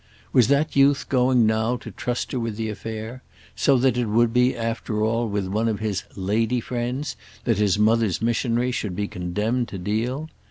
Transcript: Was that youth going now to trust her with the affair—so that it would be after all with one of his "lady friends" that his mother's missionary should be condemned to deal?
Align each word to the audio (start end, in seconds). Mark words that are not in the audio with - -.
Was 0.33 0.47
that 0.47 0.75
youth 0.75 1.09
going 1.09 1.45
now 1.45 1.75
to 1.77 1.91
trust 1.91 2.31
her 2.31 2.39
with 2.39 2.55
the 2.55 2.69
affair—so 2.69 3.77
that 3.77 3.97
it 3.97 4.07
would 4.07 4.33
be 4.33 4.57
after 4.57 5.03
all 5.03 5.29
with 5.29 5.45
one 5.45 5.67
of 5.67 5.77
his 5.79 6.05
"lady 6.15 6.59
friends" 6.59 7.15
that 7.43 7.59
his 7.59 7.77
mother's 7.77 8.19
missionary 8.19 8.71
should 8.71 8.95
be 8.95 9.07
condemned 9.07 9.67
to 9.67 9.77
deal? 9.77 10.27